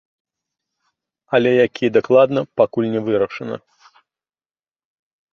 Але 1.37 1.49
якія 1.65 1.89
дакладна 1.97 2.39
пакуль 2.61 2.89
не 2.93 3.01
вырашана. 3.09 3.55